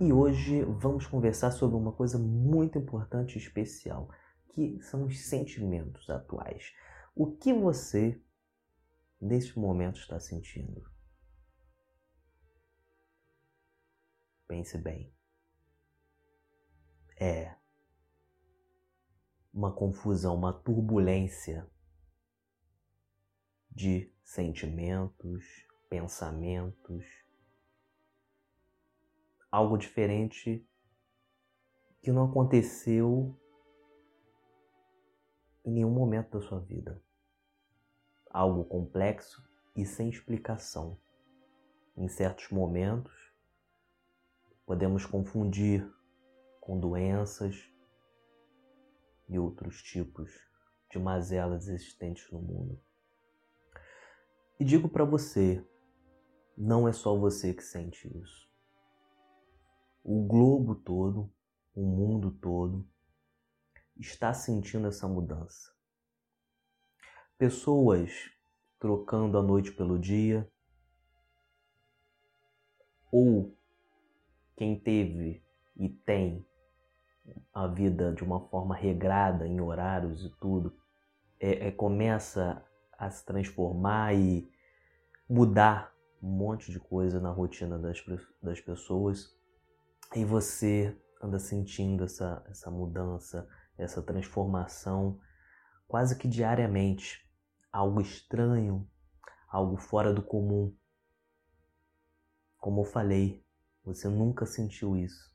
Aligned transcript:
E 0.00 0.12
hoje 0.12 0.62
vamos 0.62 1.08
conversar 1.08 1.50
sobre 1.50 1.76
uma 1.76 1.92
coisa 1.92 2.16
muito 2.20 2.78
importante 2.78 3.34
e 3.34 3.38
especial, 3.38 4.08
que 4.50 4.80
são 4.80 5.04
os 5.04 5.18
sentimentos 5.26 6.08
atuais. 6.08 6.72
O 7.16 7.36
que 7.36 7.52
você, 7.52 8.22
neste 9.20 9.58
momento, 9.58 9.98
está 9.98 10.20
sentindo? 10.20 10.88
Pense 14.46 14.78
bem. 14.78 15.12
É 17.18 17.56
uma 19.52 19.74
confusão, 19.74 20.36
uma 20.36 20.52
turbulência 20.52 21.68
de 23.68 24.14
sentimentos, 24.22 25.44
pensamentos, 25.90 27.04
algo 29.50 29.78
diferente 29.78 30.66
que 32.02 32.12
não 32.12 32.26
aconteceu 32.26 33.34
em 35.64 35.72
nenhum 35.72 35.90
momento 35.90 36.38
da 36.38 36.46
sua 36.46 36.60
vida. 36.60 37.02
Algo 38.30 38.64
complexo 38.64 39.42
e 39.74 39.84
sem 39.84 40.08
explicação. 40.08 40.98
Em 41.96 42.08
certos 42.08 42.50
momentos, 42.50 43.12
podemos 44.64 45.04
confundir 45.04 45.90
com 46.60 46.78
doenças 46.78 47.56
e 49.28 49.38
outros 49.38 49.82
tipos 49.82 50.30
de 50.90 50.98
mazelas 50.98 51.68
existentes 51.68 52.30
no 52.30 52.40
mundo. 52.40 52.80
E 54.60 54.64
digo 54.64 54.88
para 54.88 55.04
você, 55.04 55.64
não 56.56 56.86
é 56.86 56.92
só 56.92 57.16
você 57.16 57.52
que 57.54 57.62
sente 57.62 58.08
isso 58.18 58.47
o 60.10 60.26
globo 60.26 60.74
todo, 60.74 61.30
o 61.74 61.84
mundo 61.84 62.30
todo 62.30 62.88
está 63.94 64.32
sentindo 64.32 64.88
essa 64.88 65.06
mudança. 65.06 65.70
Pessoas 67.36 68.10
trocando 68.78 69.36
a 69.36 69.42
noite 69.42 69.70
pelo 69.70 69.98
dia, 69.98 70.50
ou 73.12 73.54
quem 74.56 74.80
teve 74.80 75.44
e 75.76 75.90
tem 75.90 76.42
a 77.52 77.66
vida 77.66 78.10
de 78.14 78.24
uma 78.24 78.40
forma 78.48 78.74
regrada 78.74 79.46
em 79.46 79.60
horários 79.60 80.24
e 80.24 80.30
tudo, 80.40 80.74
é, 81.38 81.68
é, 81.68 81.70
começa 81.70 82.64
a 82.96 83.10
se 83.10 83.26
transformar 83.26 84.14
e 84.14 84.50
mudar 85.28 85.94
um 86.22 86.30
monte 86.30 86.72
de 86.72 86.80
coisa 86.80 87.20
na 87.20 87.30
rotina 87.30 87.78
das, 87.78 88.02
das 88.42 88.58
pessoas 88.58 89.37
e 90.14 90.24
você 90.24 90.96
anda 91.22 91.38
sentindo 91.38 92.04
essa, 92.04 92.44
essa 92.48 92.70
mudança, 92.70 93.48
essa 93.76 94.02
transformação 94.02 95.20
quase 95.86 96.16
que 96.16 96.28
diariamente. 96.28 97.26
Algo 97.70 98.00
estranho, 98.00 98.88
algo 99.48 99.76
fora 99.76 100.12
do 100.12 100.22
comum. 100.22 100.74
Como 102.56 102.80
eu 102.80 102.84
falei, 102.84 103.44
você 103.84 104.08
nunca 104.08 104.46
sentiu 104.46 104.96
isso. 104.96 105.34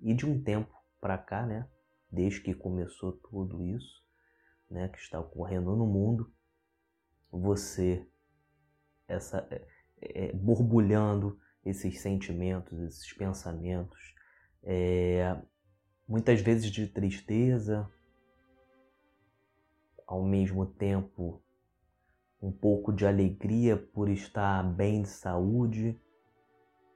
E 0.00 0.14
de 0.14 0.26
um 0.26 0.42
tempo 0.42 0.74
para 1.00 1.16
cá, 1.16 1.46
né, 1.46 1.68
desde 2.10 2.40
que 2.40 2.54
começou 2.54 3.12
tudo 3.12 3.64
isso, 3.64 4.04
né, 4.70 4.88
que 4.88 4.98
está 4.98 5.20
ocorrendo 5.20 5.76
no 5.76 5.86
mundo, 5.86 6.32
você 7.30 8.08
essa 9.06 9.46
é, 9.50 9.66
é, 10.00 10.32
borbulhando 10.32 11.38
esses 11.64 12.00
sentimentos, 12.00 12.78
esses 12.80 13.12
pensamentos, 13.12 14.14
é, 14.62 15.36
muitas 16.06 16.40
vezes 16.40 16.70
de 16.70 16.86
tristeza, 16.86 17.90
ao 20.06 20.22
mesmo 20.22 20.66
tempo 20.66 21.42
um 22.40 22.52
pouco 22.52 22.92
de 22.92 23.06
alegria 23.06 23.76
por 23.76 24.10
estar 24.10 24.62
bem 24.62 25.02
de 25.02 25.08
saúde 25.08 25.98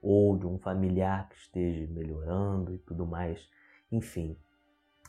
ou 0.01 0.37
de 0.37 0.45
um 0.45 0.59
familiar 0.59 1.27
que 1.27 1.35
esteja 1.35 1.91
melhorando 1.91 2.75
e 2.75 2.77
tudo 2.79 3.05
mais, 3.05 3.41
enfim. 3.91 4.37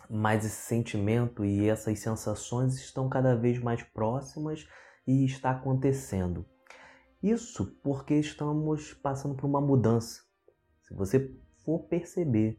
Mas 0.08 0.44
esse 0.44 0.62
sentimento 0.62 1.44
e 1.44 1.68
essas 1.68 1.98
sensações 2.00 2.76
estão 2.76 3.08
cada 3.08 3.36
vez 3.36 3.58
mais 3.60 3.82
próximas 3.82 4.66
e 5.06 5.24
está 5.24 5.50
acontecendo. 5.50 6.46
Isso 7.22 7.66
porque 7.82 8.14
estamos 8.14 8.94
passando 8.94 9.34
por 9.34 9.46
uma 9.46 9.60
mudança. 9.60 10.22
Se 10.82 10.94
você 10.94 11.36
for 11.64 11.80
perceber, 11.80 12.58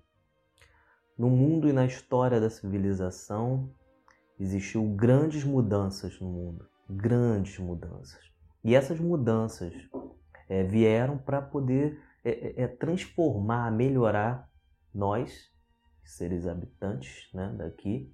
no 1.18 1.30
mundo 1.30 1.68
e 1.68 1.74
na 1.74 1.86
história 1.86 2.40
da 2.40 2.50
civilização 2.50 3.74
existiu 4.40 4.84
grandes 4.96 5.44
mudanças 5.44 6.20
no 6.20 6.30
mundo, 6.30 6.68
grandes 6.88 7.58
mudanças. 7.58 8.20
E 8.64 8.76
essas 8.76 9.00
mudanças 9.00 9.74
é, 10.48 10.64
vieram 10.64 11.18
para 11.18 11.42
poder 11.42 12.00
é, 12.24 12.64
é, 12.64 12.68
transformar, 12.68 13.72
melhorar 13.72 14.48
nós, 14.94 15.52
seres 16.04 16.46
habitantes 16.46 17.32
né, 17.34 17.54
daqui, 17.58 18.14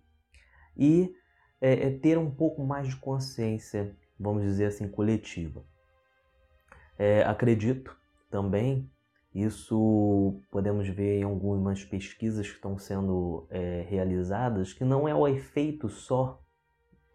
e 0.78 1.14
ter 2.04 2.20
um 2.20 2.30
pouco 2.30 2.64
mais 2.64 2.88
de 2.88 2.96
consciência, 2.98 3.98
vamos 4.20 4.44
dizer 4.44 4.66
assim, 4.66 4.88
coletiva. 4.88 5.66
É, 6.98 7.24
acredito 7.24 7.96
também, 8.30 8.90
isso 9.34 10.42
podemos 10.50 10.88
ver 10.88 11.20
em 11.20 11.24
algumas 11.24 11.84
pesquisas 11.86 12.48
que 12.48 12.56
estão 12.56 12.78
sendo 12.78 13.48
é, 13.50 13.86
realizadas, 13.88 14.74
que 14.74 14.84
não 14.84 15.08
é 15.08 15.14
o 15.14 15.28
efeito 15.28 15.90
só 15.90 16.42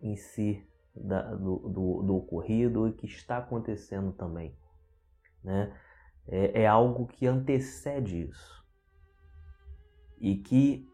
em 0.00 0.16
si 0.16 0.65
da, 0.94 1.34
do, 1.34 1.56
do, 1.69 2.03
do, 2.03 2.16
ocorrido 2.16 2.87
e 2.87 2.93
que 2.93 3.06
está 3.06 3.38
acontecendo 3.38 4.12
também. 4.12 4.56
Né? 5.43 5.76
É, 6.28 6.62
é 6.62 6.66
algo 6.66 7.06
que 7.06 7.26
antecede 7.26 8.28
isso 8.28 8.64
e 10.20 10.37
que 10.37 10.87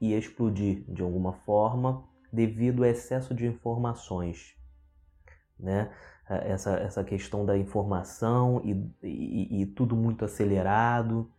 ia 0.00 0.18
explodir 0.18 0.84
de 0.88 1.02
alguma 1.02 1.32
forma 1.32 2.04
devido 2.32 2.82
ao 2.82 2.90
excesso 2.90 3.34
de 3.34 3.46
informações. 3.46 4.56
Né? 5.58 5.94
Essa, 6.28 6.72
essa 6.78 7.04
questão 7.04 7.46
da 7.46 7.56
informação 7.56 8.60
e, 8.64 8.72
e, 9.02 9.62
e 9.62 9.66
tudo 9.66 9.94
muito 9.94 10.24
acelerado 10.24 11.30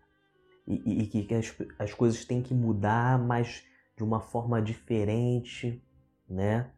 e, 0.65 1.03
e 1.03 1.23
que 1.25 1.33
as, 1.33 1.53
as 1.77 1.93
coisas 1.93 2.23
têm 2.25 2.41
que 2.41 2.53
mudar, 2.53 3.19
mas 3.19 3.65
de 3.95 4.03
uma 4.03 4.19
forma 4.19 4.61
diferente, 4.61 5.83
né? 6.29 6.71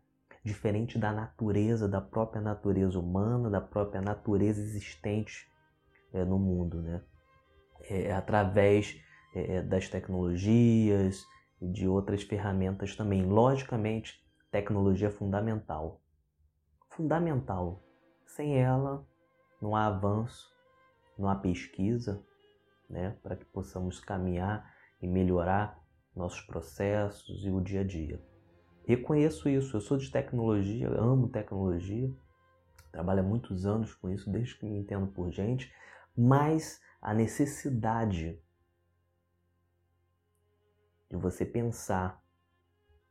Diferente 0.44 0.98
da 0.98 1.12
natureza, 1.12 1.88
da 1.88 2.00
própria 2.00 2.42
natureza 2.42 2.98
humana, 2.98 3.50
da 3.50 3.60
própria 3.60 4.02
natureza 4.02 4.62
existente 4.62 5.48
é, 6.14 6.24
no 6.24 6.40
mundo, 6.40 6.82
né? 6.82 7.02
É, 7.90 8.14
através 8.14 9.00
é, 9.36 9.62
das 9.62 9.90
tecnologias 9.90 11.26
e 11.62 11.68
de 11.68 11.88
outras 11.88 12.24
ferramentas 12.24 12.96
também. 12.96 13.26
Logicamente, 13.26 14.24
tecnologia 14.52 15.10
é 15.10 15.12
fundamental. 15.12 16.02
Fundamental 16.90 17.84
sem 18.30 18.58
ela, 18.58 19.06
não 19.62 19.76
há 19.76 19.88
avanço, 19.88 20.54
não 21.18 21.30
há 21.30 21.36
pesquisa, 21.36 22.24
né, 22.90 23.18
para 23.22 23.36
que 23.36 23.46
possamos 23.46 24.00
caminhar 24.00 24.74
e 25.02 25.08
melhorar 25.08 25.80
nossos 26.16 26.42
processos 26.42 27.44
e 27.46 27.50
o 27.50 27.60
dia 27.60 27.82
a 27.82 27.84
dia. 27.84 28.22
Reconheço 28.86 29.50
isso, 29.50 29.76
eu 29.78 29.82
sou 29.82 29.98
de 29.98 30.12
tecnologia, 30.12 30.90
amo 30.90 31.28
tecnologia, 31.28 32.12
trabalho 32.92 33.22
há 33.22 33.24
muitos 33.24 33.66
anos 33.66 33.94
com 33.94 34.10
isso, 34.10 34.32
desde 34.32 34.58
que 34.58 34.66
me 34.66 34.80
entendo 34.80 35.08
por 35.08 35.32
gente, 35.32 35.72
mas 36.16 36.82
a 37.02 37.14
necessidade 37.14 38.42
de 41.10 41.18
você 41.18 41.46
pensar 41.46 42.24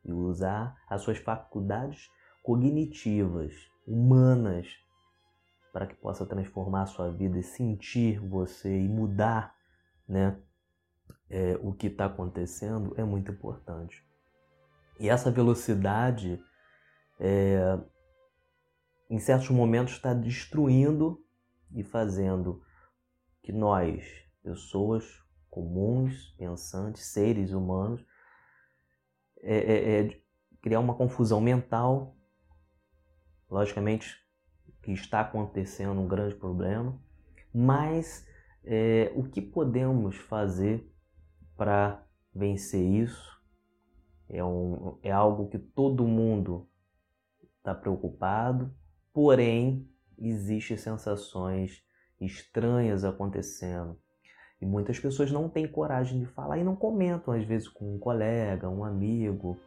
e 0.04 0.12
usar 0.12 0.81
as 0.88 1.02
suas 1.02 1.19
faculdades 1.19 2.10
cognitivas, 2.42 3.52
humanas, 3.87 4.69
para 5.72 5.86
que 5.86 5.94
possa 5.94 6.26
transformar 6.26 6.82
a 6.82 6.86
sua 6.86 7.10
vida 7.10 7.38
e 7.38 7.42
sentir 7.42 8.18
você 8.18 8.80
e 8.80 8.88
mudar 8.88 9.54
né, 10.06 10.38
é, 11.28 11.58
o 11.62 11.72
que 11.72 11.88
está 11.88 12.06
acontecendo 12.06 12.94
é 12.96 13.04
muito 13.04 13.30
importante. 13.30 14.04
E 14.98 15.08
essa 15.08 15.30
velocidade, 15.30 16.42
é, 17.20 17.78
em 19.08 19.18
certos 19.18 19.50
momentos, 19.50 19.94
está 19.94 20.12
destruindo 20.12 21.24
e 21.72 21.84
fazendo 21.84 22.62
que 23.42 23.52
nós, 23.52 24.04
pessoas 24.42 25.04
comuns, 25.50 26.34
pensantes, 26.36 27.04
seres 27.06 27.52
humanos, 27.52 28.04
é, 29.40 29.56
é, 29.56 30.00
é 30.00 30.20
criar 30.60 30.80
uma 30.80 30.94
confusão 30.94 31.40
mental, 31.40 32.16
logicamente 33.48 34.16
que 34.88 34.93
está 34.94 35.20
acontecendo 35.20 36.00
um 36.00 36.08
grande 36.08 36.35
problema, 36.35 36.99
mas 37.52 38.26
é, 38.64 39.12
o 39.14 39.23
que 39.23 39.43
podemos 39.43 40.17
fazer 40.17 40.90
para 41.58 42.02
vencer 42.35 42.82
isso. 42.82 43.38
É, 44.31 44.43
um, 44.43 44.99
é 45.02 45.12
algo 45.12 45.50
que 45.50 45.58
todo 45.58 46.06
mundo 46.06 46.67
está 47.58 47.75
preocupado, 47.75 48.75
porém 49.12 49.87
existem 50.17 50.79
sensações 50.79 51.85
estranhas 52.19 53.05
acontecendo. 53.05 54.00
E 54.58 54.64
muitas 54.64 54.99
pessoas 54.99 55.31
não 55.31 55.50
têm 55.50 55.69
coragem 55.69 56.19
de 56.19 56.25
falar 56.25 56.56
e 56.56 56.64
não 56.64 56.75
comentam, 56.75 57.35
às 57.35 57.44
vezes, 57.44 57.69
com 57.69 57.94
um 57.94 57.99
colega, 57.99 58.70
um 58.70 58.82
amigo, 58.82 59.61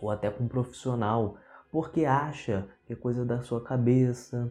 ou 0.00 0.08
até 0.08 0.30
com 0.30 0.44
um 0.44 0.48
profissional, 0.48 1.36
porque 1.76 2.06
acha 2.06 2.66
que 2.86 2.94
é 2.94 2.96
coisa 2.96 3.22
da 3.22 3.42
sua 3.42 3.62
cabeça, 3.62 4.50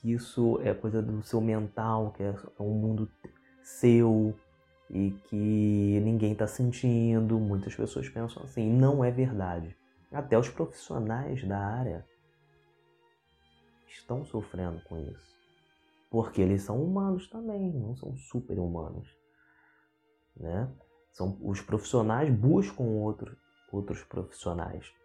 que 0.00 0.10
isso 0.10 0.60
é 0.60 0.74
coisa 0.74 1.00
do 1.00 1.22
seu 1.22 1.40
mental, 1.40 2.10
que 2.10 2.24
é 2.24 2.34
um 2.58 2.74
mundo 2.74 3.08
seu 3.62 4.36
e 4.90 5.12
que 5.28 6.00
ninguém 6.02 6.32
está 6.32 6.48
sentindo. 6.48 7.38
Muitas 7.38 7.76
pessoas 7.76 8.08
pensam 8.08 8.42
assim, 8.42 8.68
não 8.68 9.04
é 9.04 9.10
verdade. 9.12 9.76
Até 10.10 10.36
os 10.36 10.48
profissionais 10.48 11.46
da 11.46 11.64
área 11.64 12.04
estão 13.86 14.24
sofrendo 14.24 14.80
com 14.80 14.98
isso. 14.98 15.36
Porque 16.10 16.42
eles 16.42 16.62
são 16.62 16.82
humanos 16.82 17.30
também, 17.30 17.72
não 17.72 17.94
são 17.94 18.16
super-humanos. 18.16 19.08
Né? 20.36 20.68
São, 21.12 21.38
os 21.40 21.60
profissionais 21.60 22.34
buscam 22.34 22.82
outro, 22.82 23.36
outros 23.70 24.02
profissionais. 24.02 24.97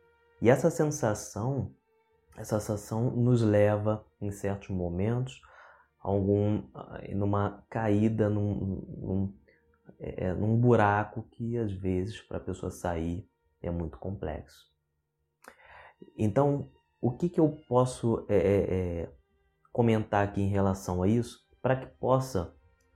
E 0.44 0.50
essa 0.50 0.70
sensação, 0.70 1.74
essa 2.36 2.60
sensação 2.60 3.10
nos 3.12 3.42
leva, 3.42 4.06
em 4.20 4.30
certos 4.30 4.72
momentos, 4.72 5.42
a 6.02 6.10
algum, 6.10 6.62
numa 7.16 7.66
caída, 7.70 8.30
num, 8.30 8.54
num, 8.98 9.34
é, 9.98 10.26
é, 10.26 10.34
num 10.34 10.60
buraco 10.60 11.24
que 11.32 11.58
às 11.58 11.72
vezes 11.72 12.20
para 12.20 12.40
a 12.40 12.42
pessoa 12.42 12.70
sair 12.70 13.26
é 13.62 13.72
muito 13.72 13.98
complexo. 13.98 14.70
Então, 16.18 16.70
o 17.00 17.14
que, 17.14 17.30
que 17.30 17.40
eu 17.40 17.48
posso 17.66 18.26
é, 18.28 18.36
é, 18.36 18.74
é 18.74 19.14
comentar 19.72 20.28
aqui 20.28 20.42
em 20.42 20.50
relação 20.50 21.02
a 21.02 21.08
isso 21.08 21.40
para 21.62 21.78
que 21.78 21.86
possa 21.86 22.54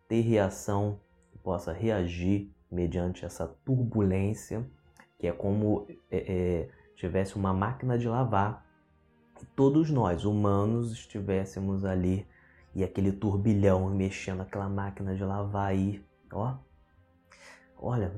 ter 0.09 0.19
reação, 0.19 0.99
possa 1.41 1.71
reagir 1.71 2.53
mediante 2.69 3.23
essa 3.23 3.47
turbulência, 3.47 4.69
que 5.17 5.27
é 5.27 5.31
como 5.31 5.87
é, 6.11 6.17
é, 6.17 6.76
tivesse 6.97 7.37
uma 7.37 7.53
máquina 7.53 7.97
de 7.97 8.09
lavar 8.09 8.65
e 9.41 9.45
todos 9.45 9.89
nós, 9.89 10.25
humanos, 10.25 10.91
estivéssemos 10.91 11.85
ali 11.85 12.27
e 12.75 12.83
aquele 12.83 13.11
turbilhão 13.11 13.89
mexendo 13.89 14.41
aquela 14.41 14.67
máquina 14.67 15.15
de 15.15 15.23
lavar 15.23 15.67
aí, 15.67 16.03
ó. 16.31 16.57
Olha, 17.77 18.11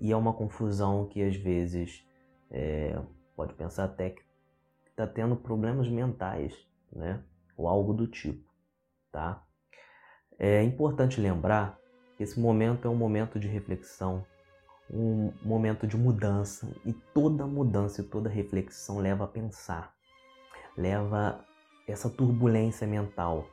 e 0.00 0.12
é 0.12 0.16
uma 0.16 0.32
confusão 0.32 1.06
que 1.06 1.22
às 1.22 1.36
vezes 1.36 2.06
é, 2.50 2.98
pode 3.34 3.52
pensar 3.54 3.84
até 3.84 4.10
que 4.10 4.22
está 4.88 5.06
tendo 5.06 5.36
problemas 5.36 5.88
mentais, 5.88 6.54
né? 6.92 7.22
ou 7.56 7.66
algo 7.66 7.92
do 7.92 8.06
tipo, 8.06 8.48
tá? 9.10 9.42
É 10.38 10.62
importante 10.62 11.20
lembrar 11.20 11.78
que 12.16 12.22
esse 12.22 12.38
momento 12.38 12.86
é 12.86 12.90
um 12.90 12.96
momento 12.96 13.38
de 13.38 13.48
reflexão, 13.48 14.24
um 14.90 15.32
momento 15.42 15.86
de 15.86 15.96
mudança 15.96 16.70
e 16.84 16.92
toda 16.92 17.46
mudança 17.46 18.00
e 18.00 18.04
toda 18.04 18.28
reflexão 18.28 18.98
leva 18.98 19.24
a 19.24 19.28
pensar, 19.28 19.94
leva 20.76 21.44
essa 21.86 22.08
turbulência 22.08 22.86
mental, 22.86 23.46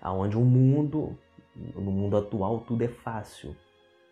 aonde 0.00 0.36
o 0.36 0.44
mundo, 0.44 1.18
no 1.54 1.90
mundo 1.90 2.16
atual, 2.16 2.60
tudo 2.60 2.82
é 2.82 2.88
fácil, 2.88 3.56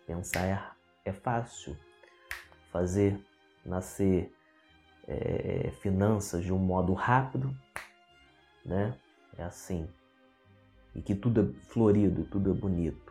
pensar 0.07 0.45
é, 0.45 0.61
é 1.09 1.13
fácil, 1.13 1.77
fazer 2.71 3.19
nascer 3.65 4.33
é, 5.07 5.71
finanças 5.81 6.43
de 6.43 6.51
um 6.51 6.59
modo 6.59 6.93
rápido 6.93 7.55
né? 8.65 8.97
É 9.37 9.43
assim. 9.43 9.87
E 10.95 11.01
que 11.01 11.13
tudo 11.13 11.41
é 11.41 11.67
florido, 11.67 12.25
tudo 12.25 12.51
é 12.51 12.53
bonito. 12.53 13.04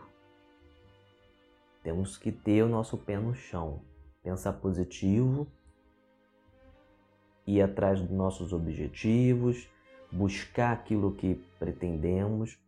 Temos 1.84 2.16
que 2.16 2.32
ter 2.32 2.62
o 2.62 2.68
nosso 2.68 2.96
pé 2.96 3.18
no 3.18 3.34
chão, 3.34 3.82
pensar 4.22 4.54
positivo, 4.54 5.46
ir 7.46 7.60
atrás 7.60 8.00
dos 8.00 8.10
nossos 8.10 8.54
objetivos, 8.54 9.68
buscar 10.10 10.72
aquilo 10.72 11.14
que 11.14 11.34
pretendemos, 11.58 12.58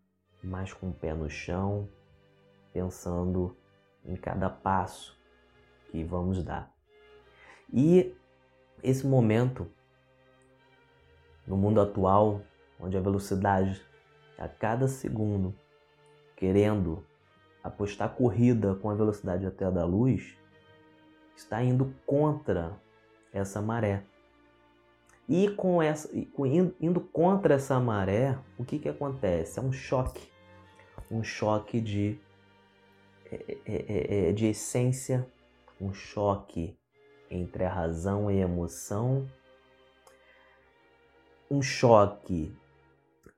mas 0.44 0.74
com 0.74 0.90
o 0.90 0.92
pé 0.92 1.14
no 1.14 1.30
chão, 1.30 1.88
pensando 2.74 3.56
em 4.04 4.14
cada 4.16 4.50
passo 4.50 5.18
que 5.90 6.04
vamos 6.04 6.44
dar. 6.44 6.70
E 7.72 8.14
esse 8.82 9.06
momento, 9.06 9.66
no 11.46 11.56
mundo 11.56 11.80
atual, 11.80 12.42
onde 12.78 12.98
a 12.98 13.00
velocidade 13.00 13.82
a 14.38 14.46
cada 14.46 14.86
segundo, 14.86 15.54
querendo 16.36 17.02
apostar 17.66 18.14
corrida 18.14 18.74
com 18.76 18.90
a 18.90 18.94
velocidade 18.94 19.46
até 19.46 19.64
a 19.64 19.70
da 19.70 19.84
luz, 19.84 20.36
está 21.36 21.62
indo 21.62 21.94
contra 22.06 22.80
essa 23.32 23.60
maré. 23.60 24.04
E 25.28 25.50
com 25.50 25.82
essa, 25.82 26.08
indo 26.80 27.00
contra 27.00 27.54
essa 27.54 27.78
maré, 27.80 28.38
o 28.56 28.64
que, 28.64 28.78
que 28.78 28.88
acontece? 28.88 29.58
É 29.58 29.62
um 29.62 29.72
choque, 29.72 30.30
um 31.10 31.22
choque 31.22 31.80
de, 31.80 32.20
é, 33.30 33.58
é, 33.66 34.28
é, 34.28 34.32
de 34.32 34.46
essência, 34.46 35.28
um 35.80 35.92
choque 35.92 36.78
entre 37.28 37.64
a 37.64 37.68
razão 37.68 38.30
e 38.30 38.38
a 38.38 38.44
emoção, 38.44 39.28
um 41.50 41.60
choque 41.60 42.56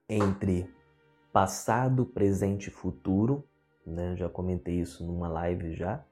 entre 0.07 0.71
passado, 1.33 2.05
presente 2.05 2.67
e 2.67 2.71
futuro, 2.71 3.48
né? 3.89 4.15
Já 4.15 4.29
comentei 4.29 4.79
isso 4.79 5.05
numa 5.05 5.27
live 5.27 5.73
já, 5.73 6.05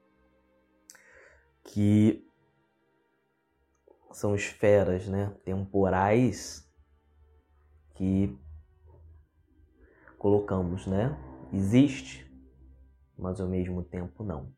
que 1.64 2.26
são 4.12 4.34
esferas, 4.34 5.06
né, 5.06 5.34
temporais 5.44 6.66
que 7.94 8.36
colocamos, 10.18 10.86
né? 10.86 11.16
Existe, 11.52 12.26
mas 13.16 13.40
ao 13.40 13.48
mesmo 13.48 13.82
tempo 13.82 14.24
não. 14.24 14.52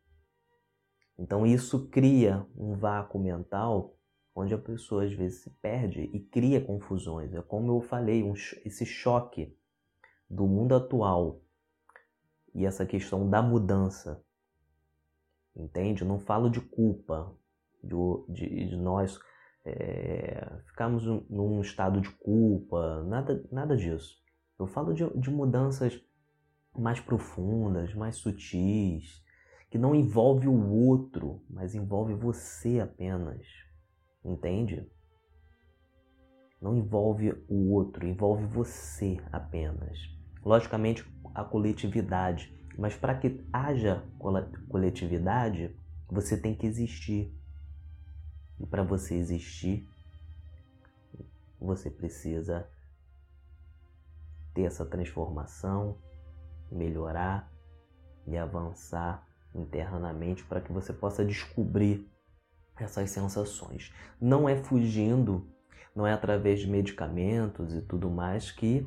Então 1.18 1.46
isso 1.46 1.88
cria 1.88 2.46
um 2.56 2.74
vácuo 2.74 3.18
mental 3.18 3.96
onde 4.34 4.54
a 4.54 4.58
pessoa 4.58 5.04
às 5.04 5.12
vezes 5.12 5.42
se 5.42 5.50
perde 5.50 6.02
e 6.12 6.20
cria 6.20 6.60
confusões. 6.64 7.34
É 7.34 7.42
como 7.42 7.72
eu 7.72 7.80
falei, 7.82 8.22
um, 8.22 8.32
esse 8.64 8.86
choque 8.86 9.54
do 10.28 10.46
mundo 10.46 10.74
atual 10.74 11.42
e 12.54 12.66
essa 12.66 12.84
questão 12.86 13.28
da 13.28 13.42
mudança. 13.42 14.22
Entende? 15.56 16.02
Eu 16.02 16.08
não 16.08 16.18
falo 16.18 16.48
de 16.48 16.60
culpa, 16.60 17.34
de, 17.82 17.94
de, 18.28 18.68
de 18.68 18.76
nós 18.76 19.18
é, 19.64 20.58
ficarmos 20.66 21.04
num 21.28 21.60
estado 21.60 22.00
de 22.00 22.10
culpa, 22.10 23.02
nada, 23.04 23.44
nada 23.50 23.76
disso. 23.76 24.18
Eu 24.58 24.66
falo 24.66 24.92
de, 24.92 25.08
de 25.18 25.30
mudanças 25.30 26.00
mais 26.76 27.00
profundas, 27.00 27.94
mais 27.94 28.16
sutis, 28.16 29.22
que 29.70 29.78
não 29.78 29.94
envolve 29.94 30.48
o 30.48 30.86
outro, 30.86 31.42
mas 31.48 31.74
envolve 31.74 32.14
você 32.14 32.80
apenas. 32.80 33.46
Entende? 34.24 34.86
Não 36.60 36.76
envolve 36.76 37.32
o 37.48 37.72
outro, 37.72 38.06
envolve 38.06 38.44
você 38.44 39.18
apenas. 39.32 39.98
Logicamente, 40.44 41.04
a 41.34 41.44
coletividade, 41.44 42.54
mas 42.78 42.94
para 42.94 43.14
que 43.14 43.44
haja 43.52 44.04
coletividade, 44.68 45.76
você 46.08 46.36
tem 46.36 46.54
que 46.54 46.66
existir. 46.66 47.34
E 48.58 48.66
para 48.66 48.82
você 48.82 49.14
existir, 49.14 49.88
você 51.60 51.90
precisa 51.90 52.68
ter 54.54 54.62
essa 54.62 54.84
transformação, 54.84 55.98
melhorar 56.70 57.50
e 58.26 58.36
avançar 58.36 59.26
internamente 59.54 60.44
para 60.44 60.60
que 60.60 60.72
você 60.72 60.92
possa 60.92 61.24
descobrir 61.24 62.08
essas 62.76 63.10
sensações. 63.10 63.92
Não 64.20 64.48
é 64.48 64.56
fugindo, 64.56 65.46
não 65.94 66.06
é 66.06 66.12
através 66.12 66.60
de 66.60 66.68
medicamentos 66.68 67.74
e 67.74 67.82
tudo 67.82 68.10
mais 68.10 68.50
que 68.50 68.86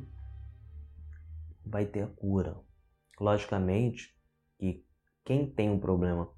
vai 1.64 1.86
ter 1.86 2.02
a 2.02 2.06
cura. 2.06 2.56
Logicamente 3.20 4.14
que 4.58 4.84
quem 5.24 5.50
tem 5.50 5.70
um 5.70 5.78
problema 5.78 6.30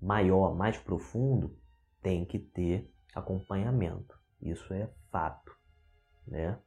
maior, 0.00 0.54
mais 0.54 0.76
profundo, 0.76 1.56
tem 2.00 2.24
que 2.24 2.38
ter 2.38 2.92
acompanhamento. 3.14 4.18
Isso 4.40 4.72
é 4.74 4.90
fato, 5.10 5.56
né? 6.26 6.58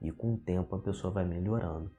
E 0.00 0.10
com 0.10 0.34
o 0.34 0.38
tempo 0.38 0.74
a 0.74 0.80
pessoa 0.80 1.12
vai 1.12 1.24
melhorando. 1.24 1.94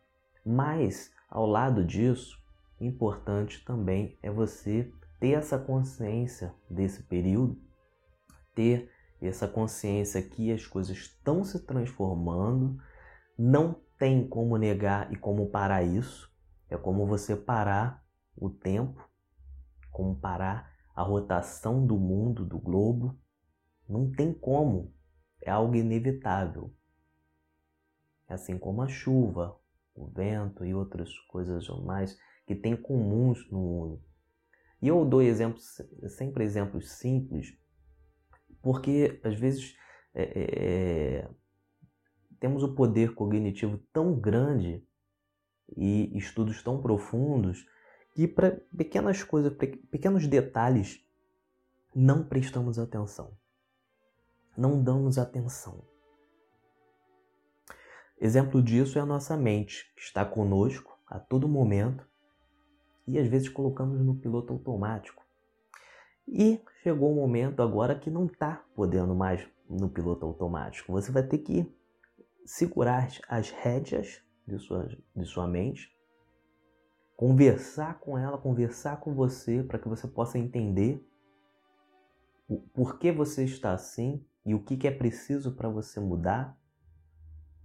Mas 0.45 1.13
ao 1.29 1.45
lado 1.45 1.85
disso, 1.85 2.37
importante 2.79 3.63
também 3.63 4.17
é 4.21 4.29
você 4.29 4.91
ter 5.19 5.31
essa 5.31 5.57
consciência 5.57 6.53
desse 6.69 7.03
período, 7.03 7.57
ter 8.53 8.91
essa 9.21 9.47
consciência 9.47 10.21
que 10.21 10.51
as 10.51 10.67
coisas 10.67 10.97
estão 10.97 11.45
se 11.45 11.65
transformando, 11.65 12.77
não 13.37 13.81
tem 14.03 14.27
como 14.27 14.57
negar 14.57 15.09
e 15.13 15.15
como 15.15 15.49
parar 15.49 15.81
isso. 15.81 16.29
É 16.69 16.75
como 16.75 17.07
você 17.07 17.37
parar 17.37 18.05
o 18.35 18.49
tempo, 18.49 19.09
como 19.89 20.19
parar 20.19 20.75
a 20.93 21.01
rotação 21.01 21.87
do 21.87 21.97
mundo, 21.97 22.43
do 22.43 22.59
globo. 22.59 23.17
Não 23.87 24.11
tem 24.11 24.33
como. 24.33 24.93
É 25.41 25.49
algo 25.49 25.73
inevitável. 25.73 26.75
Assim 28.27 28.57
como 28.57 28.81
a 28.81 28.89
chuva, 28.89 29.57
o 29.95 30.05
vento 30.07 30.65
e 30.65 30.75
outras 30.75 31.17
coisas 31.29 31.65
mais 31.85 32.19
que 32.45 32.53
tem 32.53 32.75
comuns 32.75 33.49
no 33.49 33.57
mundo. 33.57 34.03
E 34.81 34.89
eu 34.89 35.05
dou 35.05 35.21
exemplos, 35.21 35.81
sempre 36.09 36.43
exemplos 36.43 36.91
simples, 36.91 37.57
porque 38.61 39.21
às 39.23 39.39
vezes 39.39 39.77
é, 40.13 40.23
é, 40.23 41.19
é, 41.21 41.29
temos 42.43 42.61
o 42.61 42.75
poder 42.75 43.15
cognitivo 43.15 43.77
tão 43.93 44.19
grande 44.19 44.85
e 45.77 46.11
estudos 46.17 46.61
tão 46.61 46.81
profundos 46.81 47.65
que 48.13 48.27
para 48.27 48.59
pequenas 48.75 49.23
coisas, 49.23 49.53
pequenos 49.89 50.27
detalhes, 50.27 50.99
não 51.95 52.21
prestamos 52.21 52.77
atenção. 52.77 53.31
Não 54.57 54.83
damos 54.83 55.17
atenção. 55.17 55.85
Exemplo 58.19 58.61
disso 58.61 58.99
é 58.99 59.01
a 59.01 59.05
nossa 59.05 59.37
mente, 59.37 59.89
que 59.95 60.01
está 60.01 60.25
conosco 60.25 60.99
a 61.07 61.17
todo 61.19 61.47
momento 61.47 62.05
e 63.07 63.17
às 63.17 63.27
vezes 63.29 63.47
colocamos 63.47 64.01
no 64.01 64.15
piloto 64.15 64.51
automático. 64.51 65.23
E 66.27 66.59
chegou 66.81 67.11
o 67.11 67.13
um 67.13 67.21
momento 67.21 67.61
agora 67.61 67.97
que 67.97 68.11
não 68.11 68.25
está 68.25 68.65
podendo 68.75 69.15
mais 69.15 69.47
no 69.69 69.87
piloto 69.87 70.25
automático. 70.25 70.91
Você 70.91 71.09
vai 71.09 71.23
ter 71.23 71.37
que 71.37 71.73
segurar 72.45 73.09
as 73.27 73.49
rédeas 73.49 74.21
de 74.47 74.57
sua, 74.59 74.87
de 75.15 75.25
sua 75.25 75.47
mente, 75.47 75.89
conversar 77.15 77.99
com 77.99 78.17
ela, 78.17 78.37
conversar 78.37 78.99
com 78.99 79.13
você 79.13 79.63
para 79.63 79.79
que 79.79 79.87
você 79.87 80.07
possa 80.07 80.37
entender 80.37 81.01
o 82.47 82.57
porquê 82.57 83.11
você 83.11 83.43
está 83.43 83.73
assim 83.73 84.25
e 84.45 84.53
o 84.53 84.63
que, 84.63 84.75
que 84.75 84.87
é 84.87 84.91
preciso 84.91 85.55
para 85.55 85.69
você 85.69 85.99
mudar. 85.99 86.57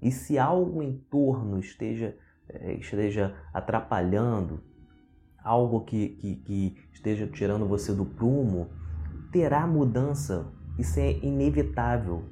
E 0.01 0.13
se 0.13 0.39
algo 0.39 0.83
em 0.83 0.97
torno 0.97 1.59
esteja, 1.59 2.17
eh, 2.49 2.75
esteja 2.75 3.37
atrapalhando, 3.53 4.63
algo 5.43 5.85
que, 5.85 6.11
que, 6.11 6.37
que 6.37 6.89
esteja 6.93 7.27
tirando 7.27 7.67
você 7.67 7.93
do 7.93 8.07
prumo, 8.07 8.71
terá 9.33 9.67
mudança. 9.67 10.53
Isso 10.79 11.01
é 11.01 11.13
inevitável. 11.19 12.25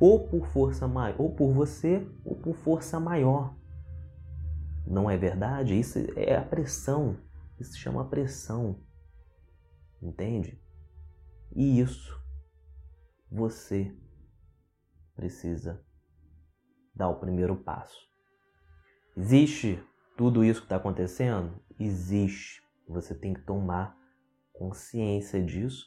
Ou 0.00 0.28
por 0.28 0.46
força 0.46 0.86
maior, 0.86 1.20
ou 1.20 1.34
por 1.34 1.52
você, 1.52 2.06
ou 2.24 2.36
por 2.36 2.54
força 2.54 3.00
maior. 3.00 3.56
Não 4.86 5.10
é 5.10 5.16
verdade? 5.16 5.78
Isso 5.78 5.98
é 6.16 6.36
a 6.36 6.44
pressão. 6.44 7.18
Isso 7.58 7.72
se 7.72 7.78
chama 7.78 8.08
pressão. 8.08 8.80
Entende? 10.00 10.60
E 11.54 11.80
isso 11.80 12.16
você 13.30 13.94
precisa 15.16 15.84
dar 16.94 17.08
o 17.08 17.18
primeiro 17.18 17.56
passo. 17.56 17.98
Existe 19.16 19.82
tudo 20.16 20.44
isso 20.44 20.60
que 20.60 20.66
está 20.66 20.76
acontecendo? 20.76 21.60
existe. 21.78 22.62
Você 22.88 23.14
tem 23.14 23.34
que 23.34 23.42
tomar 23.42 23.96
consciência 24.52 25.42
disso. 25.42 25.86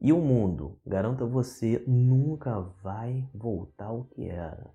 E 0.00 0.12
o 0.12 0.18
mundo, 0.18 0.78
garanto 0.84 1.24
a 1.24 1.26
você, 1.26 1.82
nunca 1.86 2.60
vai 2.82 3.28
voltar 3.34 3.86
ao 3.86 4.04
que 4.04 4.28
era. 4.28 4.70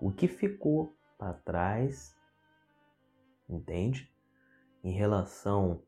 O 0.00 0.12
que 0.12 0.28
ficou 0.28 0.94
para 1.18 1.34
trás, 1.34 2.14
entende? 3.48 4.10
Em 4.84 4.92
relação 4.92 5.82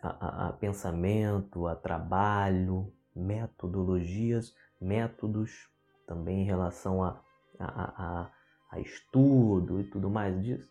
a, 0.00 0.08
a, 0.08 0.48
a, 0.48 0.52
pensamento, 0.52 1.66
a 1.66 1.74
trabalho, 1.74 2.92
metodologias, 3.14 4.54
métodos, 4.80 5.68
também 6.06 6.42
em 6.42 6.44
relação 6.44 7.02
a, 7.02 7.20
a, 7.58 8.30
a 8.70 8.80
estudo 8.80 9.80
e 9.80 9.84
tudo 9.84 10.08
mais 10.08 10.40
disso, 10.42 10.70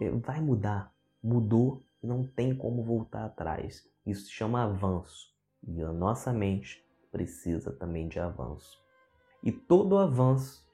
eh, 0.00 0.10
vai 0.10 0.40
mudar 0.40 0.94
mudou, 1.22 1.84
não 2.02 2.26
tem 2.26 2.54
como 2.54 2.82
voltar 2.82 3.26
atrás. 3.26 3.86
Isso 4.06 4.26
se 4.26 4.32
chama 4.32 4.64
avanço. 4.64 5.29
E 5.66 5.82
a 5.82 5.92
nossa 5.92 6.32
mente 6.32 6.84
precisa 7.10 7.72
também 7.72 8.08
de 8.08 8.18
avanço. 8.18 8.82
E 9.42 9.50
todo 9.50 9.98
avanço 9.98 10.68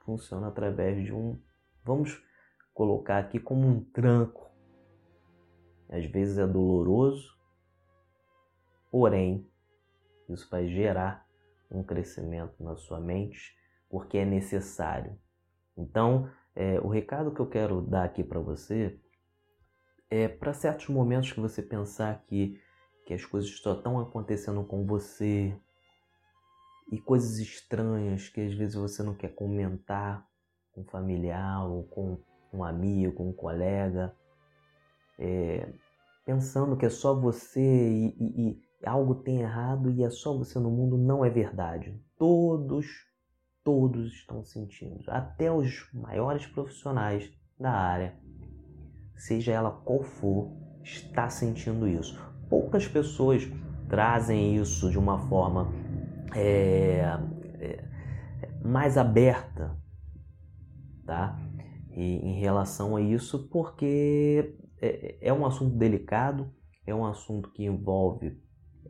funciona 0.00 0.48
através 0.48 1.04
de 1.04 1.12
um, 1.12 1.38
vamos 1.84 2.22
colocar 2.72 3.18
aqui 3.18 3.38
como 3.38 3.66
um 3.66 3.84
tranco. 3.84 4.50
Às 5.90 6.04
vezes 6.06 6.38
é 6.38 6.46
doloroso, 6.46 7.38
porém, 8.90 9.46
isso 10.28 10.48
vai 10.50 10.68
gerar 10.68 11.26
um 11.70 11.82
crescimento 11.82 12.62
na 12.62 12.76
sua 12.76 13.00
mente, 13.00 13.56
porque 13.88 14.18
é 14.18 14.24
necessário. 14.24 15.18
Então, 15.76 16.30
é, 16.54 16.80
o 16.80 16.88
recado 16.88 17.32
que 17.32 17.40
eu 17.40 17.48
quero 17.48 17.80
dar 17.80 18.04
aqui 18.04 18.24
para 18.24 18.40
você 18.40 18.98
é 20.10 20.26
para 20.26 20.52
certos 20.52 20.88
momentos 20.88 21.32
que 21.32 21.40
você 21.40 21.62
pensar 21.62 22.24
que, 22.26 22.60
que 23.08 23.14
as 23.14 23.24
coisas 23.24 23.48
só 23.60 23.72
estão 23.72 23.98
acontecendo 23.98 24.62
com 24.62 24.84
você 24.84 25.58
e 26.92 27.00
coisas 27.00 27.38
estranhas 27.38 28.28
que 28.28 28.38
às 28.38 28.52
vezes 28.52 28.74
você 28.74 29.02
não 29.02 29.14
quer 29.14 29.34
comentar 29.34 30.28
com 30.72 30.82
um 30.82 30.84
familiar 30.84 31.66
ou 31.66 31.84
com 31.84 32.18
um 32.52 32.62
amigo, 32.62 33.22
um 33.22 33.32
colega, 33.32 34.14
é, 35.18 35.72
pensando 36.22 36.76
que 36.76 36.84
é 36.84 36.90
só 36.90 37.18
você 37.18 37.62
e, 37.62 38.14
e, 38.20 38.50
e 38.50 38.86
algo 38.86 39.14
tem 39.14 39.40
errado 39.40 39.90
e 39.90 40.04
é 40.04 40.10
só 40.10 40.36
você 40.36 40.58
no 40.58 40.70
mundo, 40.70 40.98
não 40.98 41.24
é 41.24 41.30
verdade. 41.30 41.98
Todos 42.18 42.86
todos 43.64 44.12
estão 44.12 44.44
sentindo, 44.44 45.02
até 45.08 45.50
os 45.50 45.88
maiores 45.94 46.46
profissionais 46.46 47.30
da 47.58 47.70
área, 47.70 48.18
seja 49.16 49.52
ela 49.52 49.70
qual 49.70 50.02
for, 50.02 50.52
está 50.82 51.30
sentindo 51.30 51.88
isso. 51.88 52.27
Poucas 52.48 52.86
pessoas 52.86 53.48
trazem 53.88 54.56
isso 54.56 54.90
de 54.90 54.98
uma 54.98 55.18
forma 55.28 55.72
é, 56.34 57.18
é, 57.60 57.84
mais 58.62 58.96
aberta, 58.96 59.76
tá? 61.06 61.38
E, 61.92 62.16
em 62.16 62.40
relação 62.40 62.96
a 62.96 63.00
isso, 63.00 63.48
porque 63.48 64.54
é, 64.80 65.18
é, 65.20 65.32
um 65.32 65.44
assunto 65.46 65.76
delicado, 65.76 66.50
é 66.86 66.94
um 66.94 67.04
assunto 67.04 67.50
que 67.50 67.64
envolve 67.64 68.40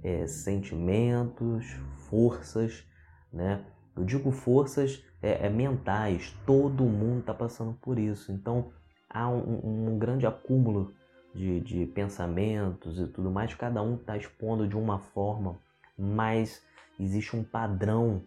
é, 0.03 0.27
sentimentos, 0.27 1.67
forças, 2.09 2.85
né? 3.33 3.65
Eu 3.97 4.05
digo 4.05 4.31
forças 4.31 5.03
é, 5.21 5.47
é, 5.47 5.51
mentais, 5.51 6.33
todo 6.47 6.85
mundo 6.85 7.21
está 7.21 7.35
passando 7.35 7.75
por 7.75 7.99
isso. 7.99 8.31
Então 8.31 8.71
há 9.11 9.29
um, 9.29 9.89
um 9.91 9.99
grande 9.99 10.27
acúmulo 10.27 10.93
de, 11.39 11.61
de, 11.61 11.87
pensamentos 11.87 12.99
e 12.99 13.07
tudo 13.07 13.31
mais, 13.31 13.55
cada 13.55 13.83
um 13.83 13.95
está 13.95 14.17
expondo 14.17 14.67
de 14.67 14.77
uma 14.77 14.99
forma, 14.99 15.59
mas 15.97 16.63
existe 16.99 17.37
um 17.37 17.45
padrão 17.45 18.23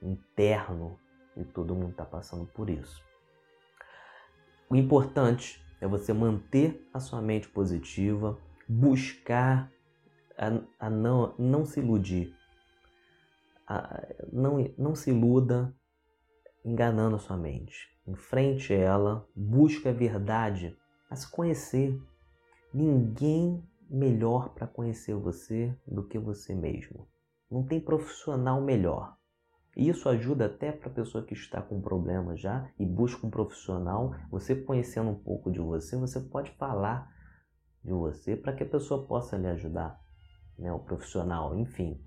interno 0.00 0.98
e 1.36 1.44
todo 1.44 1.74
mundo 1.74 1.90
está 1.90 2.04
passando 2.04 2.46
por 2.46 2.70
isso. 2.70 3.02
O 4.68 4.76
importante 4.76 5.62
é 5.80 5.86
você 5.86 6.12
manter 6.12 6.88
a 6.94 7.00
sua 7.00 7.20
mente 7.20 7.48
positiva, 7.48 8.38
buscar 8.68 9.70
a, 10.38 10.86
a 10.86 10.88
não, 10.88 11.34
não 11.38 11.64
se 11.64 11.80
iludir 11.80 12.34
não, 14.32 14.58
não 14.76 14.94
se 14.94 15.10
iluda 15.10 15.74
enganando 16.64 17.16
a 17.16 17.18
sua 17.18 17.36
mente. 17.36 17.90
Enfrente 18.06 18.72
ela, 18.72 19.26
busque 19.34 19.88
a 19.88 19.92
verdade, 19.92 20.76
a 21.08 21.16
se 21.16 21.30
conhecer. 21.30 22.00
Ninguém 22.72 23.62
melhor 23.88 24.54
para 24.54 24.66
conhecer 24.66 25.14
você 25.14 25.76
do 25.86 26.02
que 26.02 26.18
você 26.18 26.54
mesmo. 26.54 27.06
Não 27.50 27.62
tem 27.62 27.78
profissional 27.78 28.62
melhor. 28.62 29.16
E 29.76 29.88
isso 29.88 30.08
ajuda 30.08 30.46
até 30.46 30.72
para 30.72 30.90
a 30.90 30.94
pessoa 30.94 31.24
que 31.24 31.34
está 31.34 31.60
com 31.60 31.80
problema 31.80 32.36
já 32.36 32.70
e 32.78 32.86
busca 32.86 33.26
um 33.26 33.30
profissional. 33.30 34.14
Você 34.30 34.54
conhecendo 34.54 35.10
um 35.10 35.18
pouco 35.18 35.50
de 35.50 35.60
você, 35.60 35.96
você 35.96 36.20
pode 36.20 36.50
falar 36.52 37.10
de 37.84 37.92
você 37.92 38.36
para 38.36 38.54
que 38.54 38.62
a 38.62 38.68
pessoa 38.68 39.06
possa 39.06 39.36
lhe 39.36 39.48
ajudar, 39.48 40.00
né? 40.58 40.72
O 40.72 40.78
profissional, 40.78 41.58
enfim. 41.58 42.00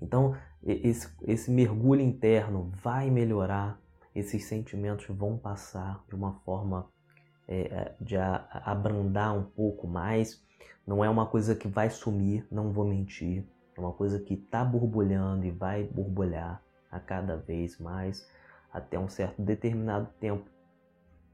Então, 0.00 0.36
esse, 0.62 1.08
esse 1.22 1.50
mergulho 1.50 2.02
interno 2.02 2.70
vai 2.82 3.10
melhorar, 3.10 3.80
esses 4.14 4.44
sentimentos 4.44 5.06
vão 5.08 5.38
passar 5.38 6.04
de 6.08 6.14
uma 6.14 6.34
forma 6.40 6.90
é, 7.48 7.60
é 7.60 7.94
de 8.00 8.16
abrandar 8.16 9.36
um 9.36 9.44
pouco 9.44 9.86
mais. 9.86 10.44
Não 10.86 11.04
é 11.04 11.10
uma 11.10 11.26
coisa 11.26 11.54
que 11.54 11.68
vai 11.68 11.90
sumir, 11.90 12.46
não 12.50 12.72
vou 12.72 12.84
mentir. 12.84 13.44
É 13.76 13.80
uma 13.80 13.92
coisa 13.92 14.18
que 14.18 14.34
está 14.34 14.64
borbulhando 14.64 15.44
e 15.44 15.50
vai 15.50 15.84
borbulhar 15.84 16.62
a 16.90 16.98
cada 16.98 17.36
vez 17.36 17.78
mais 17.78 18.26
até 18.72 18.98
um 18.98 19.08
certo 19.08 19.42
determinado 19.42 20.08
tempo. 20.20 20.48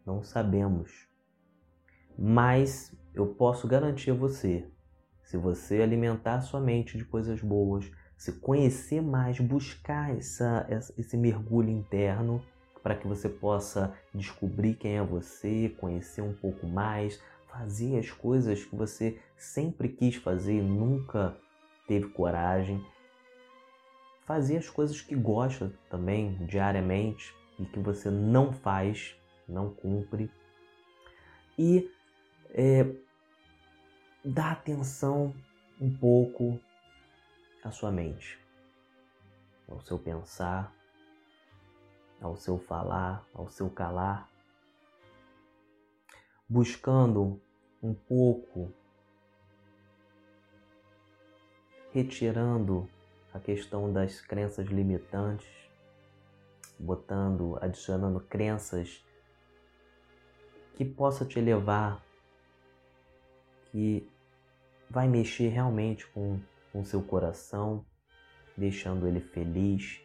Não 0.05 0.23
sabemos. 0.23 1.09
Mas 2.19 2.95
eu 3.15 3.27
posso 3.27 3.67
garantir 3.67 4.11
a 4.11 4.15
você, 4.15 4.69
se 5.23 5.37
você 5.37 5.81
alimentar 5.81 6.41
sua 6.41 6.61
mente 6.61 6.99
de 6.99 7.05
coisas 7.05 7.41
boas, 7.41 7.91
se 8.17 8.33
conhecer 8.33 9.01
mais, 9.01 9.41
buscar 9.41 10.17
essa, 10.17 10.67
esse 10.97 11.17
mergulho 11.17 11.71
interno 11.71 12.43
para 12.83 12.97
que 12.97 13.07
você 13.07 13.29
possa 13.29 13.97
descobrir 14.13 14.75
quem 14.75 14.97
é 14.97 15.03
você, 15.03 15.75
conhecer 15.79 16.21
um 16.21 16.33
pouco 16.33 16.67
mais, 16.67 17.21
fazer 17.47 17.99
as 17.99 18.11
coisas 18.11 18.65
que 18.65 18.75
você 18.75 19.21
sempre 19.37 19.89
quis 19.89 20.17
fazer 20.17 20.59
e 20.59 20.63
nunca 20.63 21.37
teve 21.87 22.09
coragem. 22.09 22.85
Fazer 24.25 24.57
as 24.57 24.69
coisas 24.69 25.01
que 25.01 25.15
gosta 25.15 25.73
também 25.91 26.35
diariamente 26.47 27.35
e 27.59 27.65
que 27.65 27.79
você 27.79 28.11
não 28.11 28.53
faz, 28.53 29.15
não 29.49 29.73
cumpre. 29.73 30.31
E 31.59 31.91
é, 32.51 32.87
dar 34.25 34.53
atenção 34.53 35.35
um 35.81 35.93
pouco 35.95 36.59
à 37.63 37.71
sua 37.71 37.91
mente, 37.91 38.39
ao 39.69 39.81
seu 39.81 39.99
pensar, 39.99 40.73
ao 42.23 42.37
seu 42.37 42.59
falar, 42.59 43.27
ao 43.35 43.51
seu 43.51 43.69
calar, 43.69 44.29
buscando 46.49 47.41
um 47.83 47.93
pouco, 47.93 48.73
retirando 51.93 52.89
a 53.35 53.41
questão 53.41 53.93
das 53.93 54.21
crenças 54.21 54.67
limitantes, 54.69 55.49
botando, 56.79 57.59
adicionando 57.61 58.21
crenças 58.21 59.05
que 60.75 60.85
possa 60.85 61.25
te 61.25 61.41
levar, 61.41 62.03
que 63.71 64.09
vai 64.89 65.09
mexer 65.09 65.49
realmente 65.49 66.07
com 66.09 66.41
o 66.73 66.85
seu 66.85 67.03
coração, 67.03 67.85
deixando 68.57 69.09
ele 69.09 69.21
feliz 69.21 70.01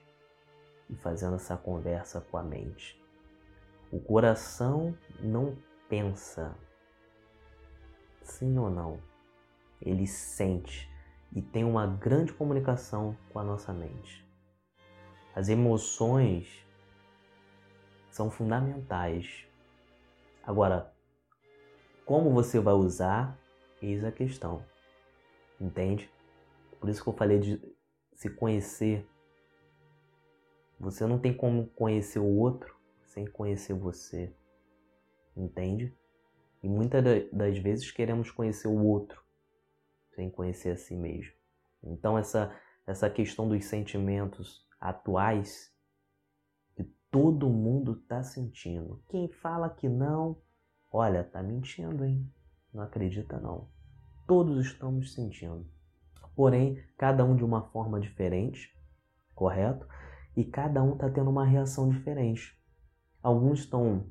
e 0.90 0.96
fazendo 0.96 1.36
essa 1.36 1.58
conversa 1.58 2.22
com 2.22 2.38
a 2.38 2.44
mente. 2.44 3.02
O 3.92 4.00
coração 4.00 4.98
não 5.20 5.58
pensa, 5.90 6.56
sim 8.22 8.58
ou 8.58 8.70
não. 8.70 9.00
Ele 9.82 10.08
sente 10.08 10.92
e 11.34 11.42
tem 11.42 11.64
uma 11.64 11.86
grande 11.86 12.34
comunicação 12.34 13.18
com 13.32 13.40
a 13.40 13.44
nossa 13.44 13.72
mente. 13.74 14.28
As 15.36 15.50
emoções 15.50 16.66
são 18.10 18.32
fundamentais. 18.32 19.48
Agora, 20.44 20.92
como 22.06 22.32
você 22.32 22.60
vai 22.60 22.74
usar, 22.74 23.38
eis 23.82 24.04
a 24.04 24.12
questão. 24.12 24.66
Entende? 25.60 26.10
Por 26.80 26.90
isso 26.90 27.04
que 27.04 27.10
eu 27.10 27.14
falei 27.14 27.40
de 27.40 27.62
se 28.14 28.30
conhecer. 28.30 29.08
Você 30.80 31.06
não 31.06 31.20
tem 31.20 31.34
como 31.34 31.68
conhecer 31.68 32.20
o 32.20 32.38
outro 32.38 32.76
sem 33.06 33.26
conhecer 33.26 33.74
você. 33.74 34.34
Entende? 35.36 35.96
E 36.62 36.70
muitas 36.70 37.04
das 37.32 37.58
vezes 37.58 37.92
queremos 37.92 38.32
conhecer 38.32 38.68
o 38.68 38.84
outro 38.84 39.24
sem 40.16 40.30
conhecer 40.30 40.72
a 40.72 40.78
si 40.78 40.96
mesmo. 40.96 41.34
Então 41.84 42.18
essa 42.18 42.56
essa 42.88 43.10
questão 43.10 43.50
dos 43.50 43.66
sentimentos 43.66 44.66
atuais 44.80 45.74
que 46.74 46.86
todo 47.12 47.50
mundo 47.50 48.00
está 48.02 48.24
sentindo. 48.24 49.04
Quem 49.10 49.28
fala 49.28 49.70
que 49.70 49.90
não, 49.90 50.38
olha, 50.90 51.22
tá 51.22 51.44
mentindo, 51.44 52.06
hein? 52.06 52.32
Não 52.74 52.82
acredita 52.82 53.38
não. 53.40 53.68
Todos 54.26 54.66
estamos 54.66 55.14
sentindo. 55.14 55.66
Porém, 56.34 56.82
cada 56.98 57.26
um 57.26 57.36
de 57.36 57.44
uma 57.44 57.64
forma 57.70 58.00
diferente, 58.00 58.74
correto? 59.36 59.86
E 60.38 60.46
cada 60.46 60.84
um 60.84 60.94
está 60.94 61.10
tendo 61.10 61.32
uma 61.32 61.44
reação 61.44 61.90
diferente. 61.90 62.56
Alguns 63.24 63.62
estão 63.62 64.08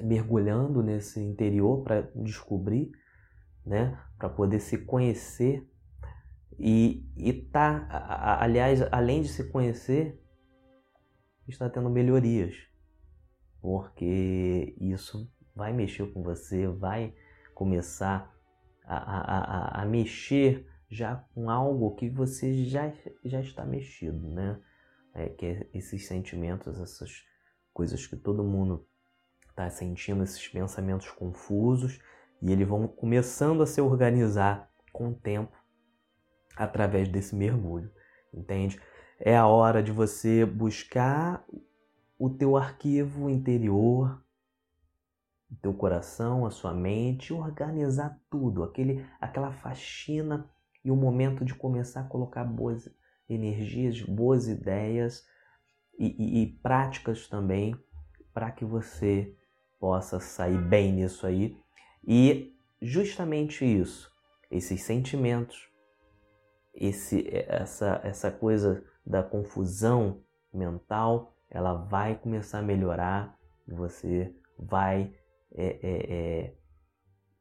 mergulhando 0.00 0.82
nesse 0.82 1.20
interior 1.20 1.84
para 1.84 2.02
descobrir, 2.16 2.90
né, 3.64 3.96
para 4.18 4.28
poder 4.28 4.58
se 4.58 4.78
conhecer 4.78 5.64
e, 6.58 7.08
e 7.16 7.32
tá, 7.32 7.86
aliás, 8.40 8.82
além 8.92 9.22
de 9.22 9.28
se 9.28 9.50
conhecer, 9.50 10.20
está 11.46 11.70
tendo 11.70 11.88
melhorias, 11.88 12.56
porque 13.60 14.74
isso 14.80 15.30
vai 15.54 15.72
mexer 15.72 16.12
com 16.12 16.22
você, 16.22 16.66
vai 16.66 17.14
começar 17.54 18.34
a, 18.84 18.96
a, 18.96 19.38
a, 19.38 19.82
a 19.82 19.86
mexer 19.86 20.66
já 20.88 21.16
com 21.34 21.48
algo 21.48 21.94
que 21.94 22.10
você 22.10 22.64
já, 22.64 22.92
já 23.24 23.40
está 23.40 23.64
mexido, 23.64 24.28
né? 24.28 24.60
É, 25.14 25.28
que 25.28 25.68
esses 25.72 26.06
sentimentos, 26.06 26.80
essas 26.80 27.22
coisas 27.72 28.06
que 28.06 28.16
todo 28.16 28.42
mundo 28.42 28.86
está 29.48 29.70
sentindo 29.70 30.24
esses 30.24 30.48
pensamentos 30.48 31.08
confusos 31.10 32.00
e 32.42 32.50
eles 32.50 32.66
vão 32.66 32.88
começando 32.88 33.62
a 33.62 33.66
se 33.66 33.80
organizar 33.80 34.68
com 34.92 35.10
o 35.10 35.14
tempo 35.14 35.56
através 36.56 37.08
desse 37.08 37.34
mergulho, 37.34 37.90
entende? 38.32 38.80
É 39.18 39.36
a 39.36 39.46
hora 39.46 39.82
de 39.82 39.92
você 39.92 40.44
buscar 40.44 41.44
o 42.18 42.28
teu 42.28 42.56
arquivo 42.56 43.30
interior, 43.30 44.20
o 45.50 45.56
teu 45.56 45.72
coração, 45.72 46.44
a 46.44 46.50
sua 46.50 46.74
mente, 46.74 47.32
organizar 47.32 48.20
tudo, 48.28 48.64
aquele, 48.64 49.06
aquela 49.20 49.52
faxina 49.52 50.50
e 50.84 50.90
o 50.90 50.96
momento 50.96 51.44
de 51.44 51.54
começar 51.54 52.00
a 52.00 52.08
colocar 52.08 52.44
boas 52.44 52.88
energias, 53.28 54.00
boas 54.02 54.48
ideias 54.48 55.24
e, 55.98 56.06
e, 56.18 56.42
e 56.42 56.46
práticas 56.58 57.26
também 57.28 57.74
para 58.32 58.50
que 58.50 58.64
você 58.64 59.34
possa 59.78 60.20
sair 60.20 60.58
bem 60.58 60.92
nisso 60.92 61.26
aí. 61.26 61.56
E 62.06 62.56
justamente 62.80 63.64
isso, 63.64 64.10
esses 64.50 64.82
sentimentos, 64.82 65.68
esse, 66.74 67.26
essa, 67.48 68.00
essa 68.02 68.30
coisa 68.30 68.84
da 69.06 69.22
confusão 69.22 70.22
mental, 70.52 71.36
ela 71.50 71.74
vai 71.74 72.16
começar 72.16 72.58
a 72.58 72.62
melhorar 72.62 73.38
e 73.66 73.72
você 73.72 74.34
vai 74.58 75.14
é, 75.52 75.66
é, 75.66 76.14
é, 76.42 76.54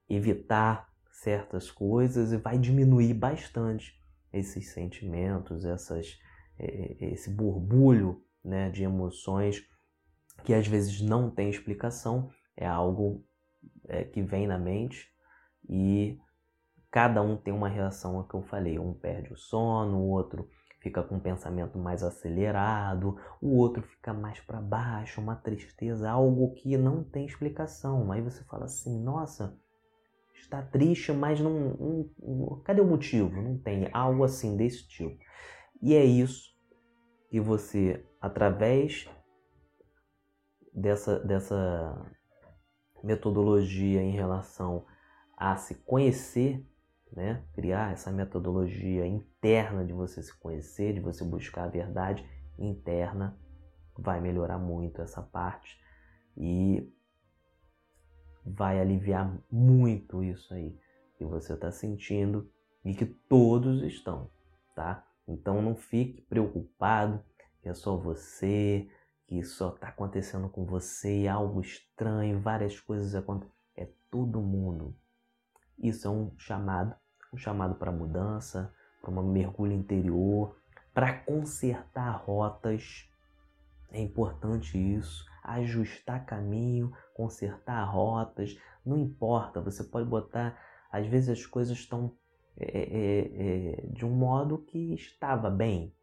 evitar 0.09 0.87
certas 1.11 1.71
coisas 1.71 2.31
e 2.31 2.37
vai 2.37 2.57
diminuir 2.57 3.13
bastante 3.13 4.02
esses 4.33 4.71
sentimentos, 4.71 5.63
essas, 5.63 6.19
é, 6.57 7.05
é, 7.05 7.13
esse 7.13 7.29
borbulho 7.29 8.23
né, 8.43 8.69
de 8.69 8.83
emoções 8.83 9.63
que 10.43 10.53
às 10.53 10.67
vezes 10.67 10.99
não 10.99 11.29
tem 11.29 11.49
explicação, 11.49 12.29
é 12.57 12.65
algo 12.65 13.23
é, 13.87 14.03
que 14.03 14.21
vem 14.21 14.47
na 14.47 14.57
mente 14.57 15.07
e 15.69 16.19
cada 16.91 17.21
um 17.21 17.37
tem 17.37 17.53
uma 17.53 17.69
reação 17.69 18.17
ao 18.17 18.27
que 18.27 18.33
eu 18.33 18.41
falei. 18.41 18.77
Um 18.77 18.93
perde 18.93 19.31
o 19.31 19.37
sono, 19.37 19.99
o 19.99 20.09
outro 20.09 20.49
fica 20.79 21.01
com 21.01 21.15
um 21.15 21.19
pensamento 21.19 21.77
mais 21.79 22.03
acelerado, 22.03 23.17
o 23.41 23.57
outro 23.57 23.81
fica 23.81 24.13
mais 24.13 24.39
para 24.41 24.59
baixo, 24.59 25.21
uma 25.21 25.35
tristeza, 25.35 26.09
algo 26.09 26.53
que 26.55 26.77
não 26.77 27.03
tem 27.03 27.25
explicação. 27.25 28.11
Aí 28.11 28.21
você 28.21 28.43
fala 28.43 28.65
assim: 28.65 29.01
nossa, 29.01 29.57
está 30.43 30.61
triste, 30.61 31.11
mas 31.11 31.39
não, 31.39 32.09
não, 32.19 32.61
cadê 32.63 32.81
o 32.81 32.85
motivo? 32.85 33.41
Não 33.41 33.57
tem 33.57 33.89
algo 33.91 34.23
assim 34.23 34.55
desse 34.55 34.87
tipo. 34.87 35.23
E 35.81 35.95
é 35.95 36.03
isso 36.03 36.53
que 37.29 37.39
você, 37.39 38.05
através 38.21 39.09
dessa, 40.73 41.19
dessa 41.19 42.11
metodologia 43.03 44.01
em 44.01 44.11
relação 44.11 44.85
a 45.35 45.55
se 45.55 45.75
conhecer, 45.75 46.65
né? 47.11 47.43
criar 47.53 47.91
essa 47.91 48.11
metodologia 48.11 49.05
interna 49.05 49.85
de 49.85 49.93
você 49.93 50.21
se 50.21 50.37
conhecer, 50.37 50.93
de 50.93 50.99
você 50.99 51.23
buscar 51.23 51.65
a 51.65 51.69
verdade 51.69 52.25
interna, 52.57 53.37
vai 53.97 54.19
melhorar 54.21 54.57
muito 54.57 55.01
essa 55.01 55.21
parte 55.21 55.77
e 56.35 56.91
vai 58.45 58.79
aliviar 58.79 59.35
muito 59.51 60.23
isso 60.23 60.53
aí 60.53 60.77
que 61.17 61.25
você 61.25 61.53
está 61.53 61.71
sentindo 61.71 62.49
e 62.83 62.93
que 62.93 63.05
todos 63.05 63.81
estão, 63.83 64.29
tá? 64.75 65.05
Então 65.27 65.61
não 65.61 65.75
fique 65.75 66.21
preocupado 66.21 67.23
que 67.61 67.69
é 67.69 67.73
só 67.73 67.95
você, 67.95 68.89
que 69.25 69.41
só 69.43 69.69
está 69.69 69.87
acontecendo 69.87 70.49
com 70.49 70.65
você, 70.65 71.27
algo 71.27 71.61
estranho, 71.61 72.41
várias 72.41 72.79
coisas 72.79 73.15
acontecem. 73.15 73.53
É 73.75 73.87
todo 74.11 74.41
mundo. 74.41 74.93
Isso 75.79 76.07
é 76.07 76.11
um 76.11 76.31
chamado 76.37 76.95
um 77.33 77.37
chamado 77.37 77.75
para 77.75 77.91
mudança, 77.91 78.71
para 79.01 79.11
um 79.11 79.31
mergulho 79.31 79.73
interior, 79.73 80.55
para 80.93 81.13
consertar 81.13 82.11
rotas. 82.23 83.09
É 83.91 83.99
importante 83.99 84.77
isso, 84.77 85.25
ajustar 85.43 86.25
caminho, 86.25 86.91
consertar 87.13 87.83
rotas, 87.83 88.57
não 88.85 88.97
importa, 88.97 89.61
você 89.61 89.83
pode 89.83 90.09
botar, 90.09 90.57
às 90.91 91.05
vezes 91.07 91.29
as 91.29 91.45
coisas 91.45 91.77
estão 91.77 92.15
é, 92.57 93.81
é, 93.81 93.87
de 93.87 94.05
um 94.05 94.11
modo 94.11 94.59
que 94.59 94.93
estava 94.93 95.49
bem, 95.49 95.93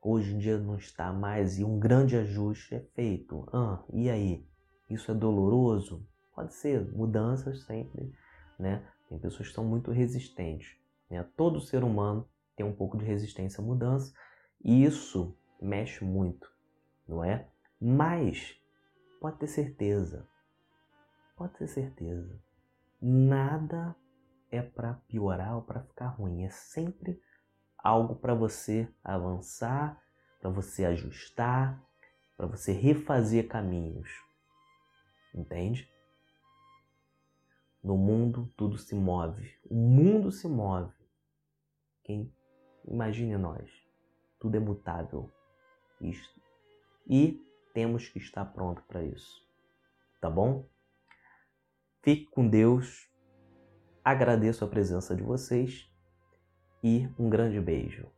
hoje 0.00 0.34
em 0.34 0.38
dia 0.38 0.58
não 0.58 0.76
está 0.76 1.12
mais 1.12 1.58
e 1.58 1.64
um 1.64 1.78
grande 1.78 2.16
ajuste 2.16 2.74
é 2.74 2.80
feito. 2.94 3.48
Ah, 3.52 3.82
e 3.92 4.10
aí? 4.10 4.46
Isso 4.90 5.10
é 5.10 5.14
doloroso? 5.14 6.06
Pode 6.34 6.54
ser, 6.54 6.90
mudanças 6.92 7.64
sempre, 7.64 8.12
né? 8.58 8.86
Tem 9.08 9.18
pessoas 9.18 9.48
que 9.48 9.54
são 9.54 9.64
muito 9.64 9.90
resistentes. 9.90 10.76
Né? 11.10 11.22
Todo 11.36 11.60
ser 11.60 11.84
humano 11.84 12.28
tem 12.56 12.64
um 12.64 12.74
pouco 12.74 12.96
de 12.96 13.04
resistência 13.04 13.62
à 13.62 13.64
mudança 13.64 14.12
e 14.64 14.84
isso 14.84 15.36
mexe 15.60 16.04
muito, 16.04 16.50
não 17.06 17.22
é? 17.22 17.48
Mas 17.80 18.58
pode 19.22 19.38
ter 19.38 19.46
certeza, 19.46 20.28
pode 21.36 21.52
ter 21.54 21.68
certeza, 21.68 22.42
nada 23.00 23.94
é 24.50 24.60
para 24.60 24.94
piorar 24.94 25.54
ou 25.54 25.62
para 25.62 25.84
ficar 25.84 26.08
ruim. 26.08 26.42
É 26.42 26.50
sempre 26.50 27.22
algo 27.78 28.16
para 28.16 28.34
você 28.34 28.92
avançar, 29.02 30.02
para 30.40 30.50
você 30.50 30.84
ajustar, 30.84 31.80
para 32.36 32.48
você 32.48 32.72
refazer 32.72 33.46
caminhos. 33.46 34.10
Entende? 35.32 35.88
No 37.80 37.96
mundo 37.96 38.52
tudo 38.56 38.76
se 38.76 38.96
move. 38.96 39.56
O 39.70 39.76
mundo 39.76 40.32
se 40.32 40.48
move. 40.48 40.92
Quem 42.02 42.34
imagine 42.84 43.36
nós. 43.36 43.70
Tudo 44.40 44.56
é 44.56 44.60
mutável. 44.60 45.30
Isto. 46.00 46.42
E 47.06 47.40
temos 47.72 48.08
que 48.08 48.18
estar 48.18 48.44
pronto 48.46 48.82
para 48.82 49.02
isso. 49.02 49.46
Tá 50.20 50.30
bom? 50.30 50.68
Fique 52.02 52.26
com 52.26 52.48
Deus. 52.48 53.10
Agradeço 54.04 54.64
a 54.64 54.68
presença 54.68 55.14
de 55.14 55.22
vocês 55.22 55.90
e 56.82 57.08
um 57.18 57.28
grande 57.28 57.60
beijo. 57.60 58.10